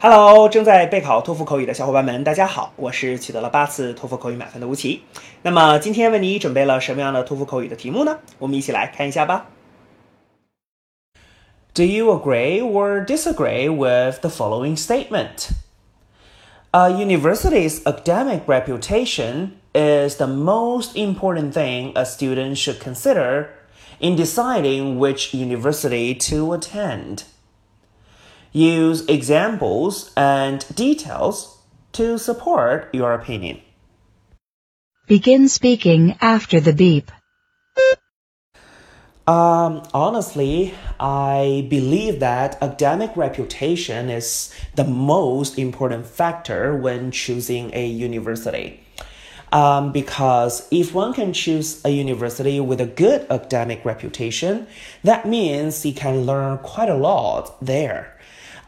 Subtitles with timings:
[0.00, 5.00] Hello，正在备考托福口语的小伙伴们，大家好，我是取得了八次托福口语满分的吴奇。
[5.40, 8.18] 那么今天为你准备了什么样的托福口语的题目呢？
[8.38, 9.46] 我们一起来看一下吧。
[11.72, 15.48] Do you agree or disagree with the following statement?
[16.72, 23.46] A university's academic reputation is the most important thing a student should consider
[24.00, 27.24] in deciding which university to attend.
[28.51, 31.59] Use examples and details
[31.93, 33.61] to support your opinion.
[35.07, 37.11] Begin speaking after the beep.
[39.27, 47.85] Um, honestly, I believe that academic reputation is the most important factor when choosing a
[47.85, 48.79] university.
[49.51, 54.67] Um, because if one can choose a university with a good academic reputation,
[55.03, 58.17] that means he can learn quite a lot there.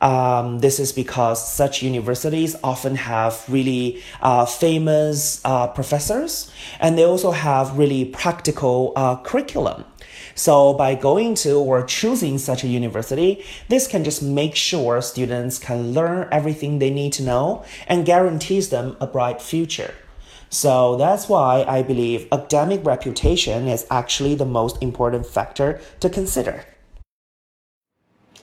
[0.00, 7.04] Um, this is because such universities often have really uh, famous uh, professors and they
[7.04, 9.84] also have really practical uh, curriculum.
[10.34, 15.58] So by going to or choosing such a university, this can just make sure students
[15.58, 19.94] can learn everything they need to know and guarantees them a bright future.
[20.48, 26.64] So that's why I believe academic reputation is actually the most important factor to consider.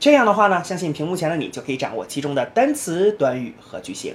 [0.00, 4.14] 这样的话呢，相信屏幕前的你就可以掌握其中的单词、短语和句型。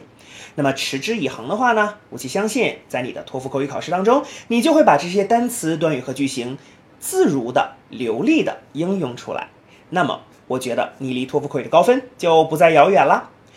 [0.56, 6.58] 那么持之以恒的话呢，我其相信在你的托福口语考试当中，你就会把这些单词、短语和句型
[7.00, 9.50] 自如的、流利的应用出来。
[9.92, 13.30] 那么，我觉得你离托福口语的高分就不再遥远了。